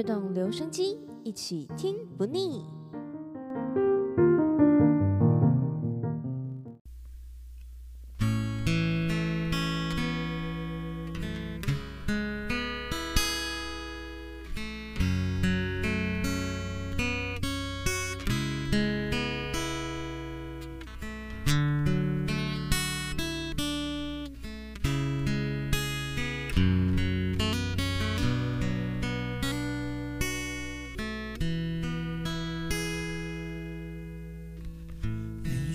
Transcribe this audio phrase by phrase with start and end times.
[0.00, 2.64] 自动留声机，一起听不腻。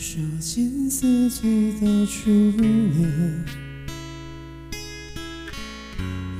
[0.07, 3.43] 手牵色醉的初恋，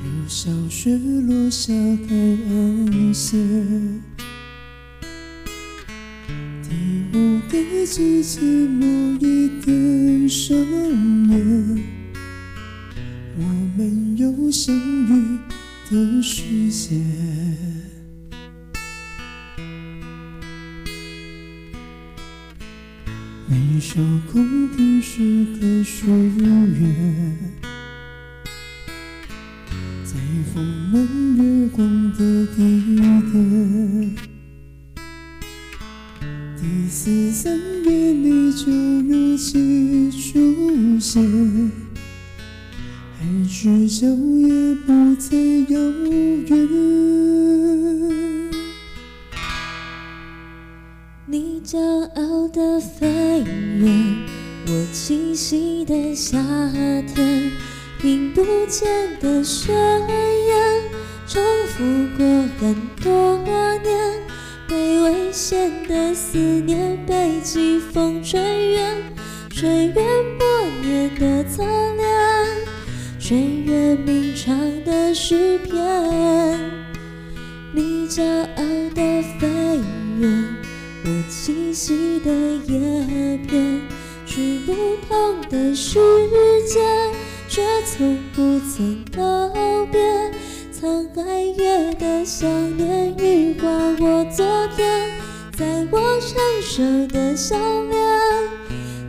[0.04, 1.72] 有小雪落下
[2.08, 3.36] 该安歇，
[6.62, 6.68] 第
[7.12, 8.86] 五个季节某
[9.18, 11.82] 一点上演，
[13.36, 13.42] 我
[13.76, 15.38] 们有相遇
[15.90, 17.04] 的时间。
[23.58, 23.98] 每首
[24.30, 27.34] 空瓶是个许愿，
[30.04, 30.12] 在
[30.52, 30.62] 风
[30.92, 31.00] 满
[31.38, 32.18] 月光的
[32.54, 32.58] 地
[33.32, 34.14] 点，
[36.60, 41.24] 第四三月你就如期出现，
[43.18, 45.34] 爱之角也不再
[45.72, 45.80] 遥
[46.50, 47.65] 远。
[55.36, 56.38] 息的夏
[57.14, 57.52] 天，
[58.00, 58.88] 听不见
[59.20, 60.82] 的宣言，
[61.28, 61.84] 重复
[62.16, 62.26] 过
[62.58, 63.84] 很多年，
[64.66, 68.96] 被危险的思念被季风吹远，
[69.50, 69.94] 吹远
[70.38, 70.46] 默
[70.82, 72.06] 念的侧脸，
[73.20, 75.76] 吹远鸣唱的诗篇。
[77.74, 78.62] 你骄傲
[78.94, 79.46] 的飞
[80.18, 80.56] 远。
[81.04, 82.30] 我栖息的
[82.66, 83.80] 叶片，
[84.36, 84.74] 去不
[85.08, 85.98] 同的世
[86.68, 86.78] 界，
[87.48, 89.50] 却从不曾告
[89.90, 89.98] 别。
[90.70, 93.66] 沧海月的想念，愈过
[93.98, 94.44] 我昨
[94.76, 95.08] 天，
[95.56, 97.98] 在我成熟的笑脸，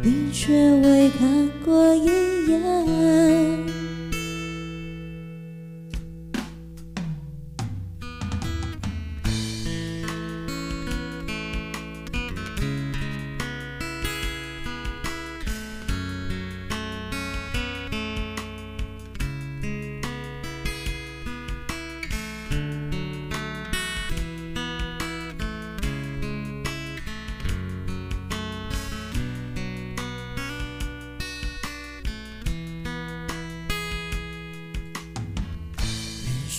[0.02, 1.37] 你却未看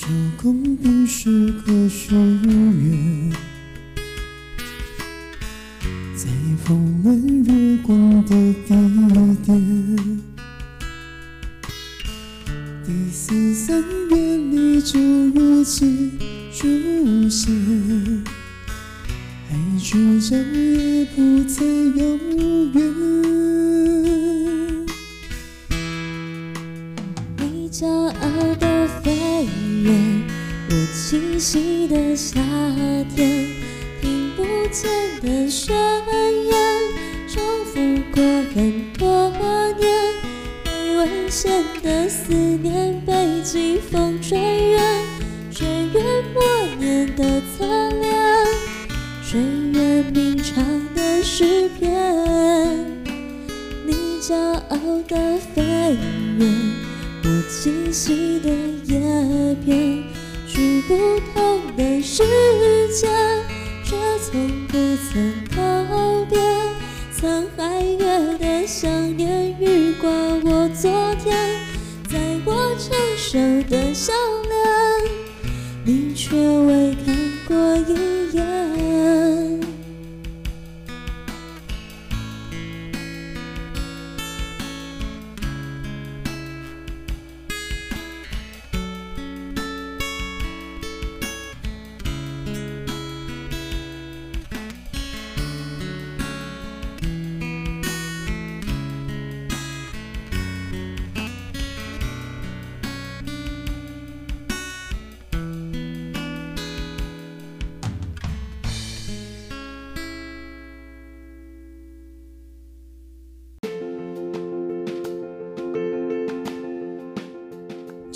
[0.08, 3.30] 手空瓶是个许愿，
[6.16, 6.30] 在
[6.64, 8.30] 风满月光的
[8.66, 8.74] 地
[9.44, 9.96] 点，
[12.86, 16.12] 第四三月你就如期
[16.54, 17.52] 出现，
[19.50, 21.66] 爱之角也不再
[22.00, 22.02] 遥
[22.72, 23.47] 远。
[29.82, 30.24] 远，
[30.70, 32.40] 我栖息的夏
[33.14, 33.46] 天，
[34.00, 34.90] 听不见
[35.22, 36.52] 的宣言，
[37.28, 37.80] 重复
[38.12, 38.22] 过
[38.54, 39.30] 很多
[39.78, 39.88] 年，
[40.64, 44.82] 被危险的思念被季风吹远，
[45.52, 46.42] 吹远默
[46.78, 47.64] 念的侧
[48.00, 48.14] 脸，
[49.28, 51.88] 吹远鸣唱的诗篇。
[53.86, 55.62] 你骄傲的飞
[56.38, 56.87] 远。
[57.24, 58.48] 我栖息的
[58.84, 59.00] 叶
[59.64, 60.04] 片，
[60.46, 62.22] 去不同的世
[62.94, 63.08] 界，
[63.84, 64.78] 却从不
[65.10, 65.56] 曾告
[66.30, 66.38] 别。
[67.20, 69.27] 沧海月的想念，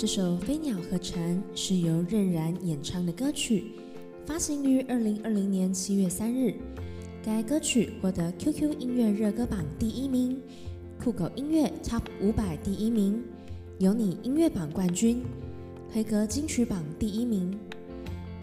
[0.03, 3.71] 这首《飞鸟和蝉》是由任然演唱的歌曲，
[4.25, 6.55] 发行于二零二零年七月三日。
[7.23, 10.37] 该歌曲获得 QQ 音乐热歌榜第一名、
[11.01, 13.23] 酷狗音乐 Top 五百第一名、
[13.79, 15.23] 有你音乐榜冠军、
[15.93, 17.57] 黑格金曲榜第一名。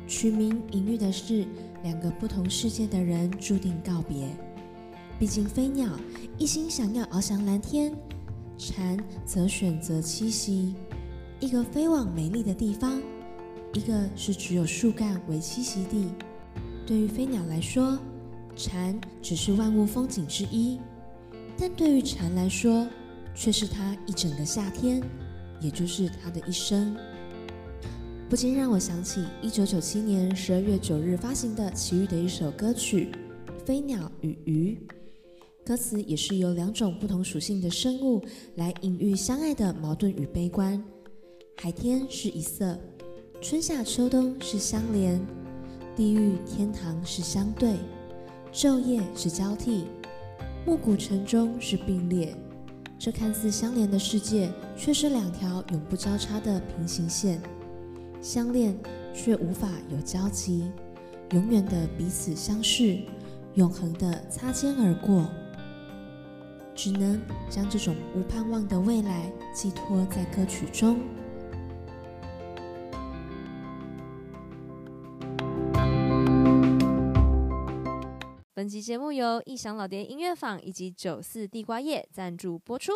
[0.08, 1.44] 曲名隐喻的是
[1.82, 4.30] 两个不同世界的人注定告别。
[5.18, 5.90] 毕竟飞鸟
[6.38, 7.94] 一心想要翱翔蓝天，
[8.56, 10.74] 蝉则选择栖息
[11.40, 13.00] 一个飞往美丽的地方，
[13.72, 16.08] 一个是只有树干为栖息地。
[16.86, 17.98] 对于飞鸟来说，
[18.54, 20.78] 蝉只是万物风景之一，
[21.56, 22.86] 但对于蝉来说，
[23.34, 25.02] 却是它一整个夏天，
[25.62, 26.94] 也就是它的一生。
[28.28, 33.08] 不禁让我想起一九九七年十二月九日发行的齐豫的一首歌曲
[33.64, 34.78] 《飞鸟与鱼》，
[35.66, 38.22] 歌词也是由两种不同属性的生物
[38.56, 40.82] 来隐喻相爱的矛盾与悲观。
[41.62, 42.74] 海天是一色，
[43.42, 45.20] 春夏秋冬是相连，
[45.94, 47.74] 地狱天堂是相对。
[48.50, 49.84] 昼夜是交替，
[50.64, 52.34] 暮鼓晨钟是并列，
[52.98, 57.38] 这看似相连的世界，却是两条永不交叉的平行线，
[58.22, 58.74] 相恋
[59.12, 60.64] 却无法有交集，
[61.32, 63.00] 永远的彼此相视，
[63.52, 65.28] 永恒的擦肩而过，
[66.74, 67.20] 只能
[67.50, 70.98] 将这种无盼望的未来寄托在歌曲中。
[78.60, 82.92] 本期节目由异想老爹音乐坊以及九四地瓜叶赞助播出。